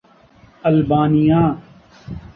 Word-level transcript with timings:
Albania 0.63 1.41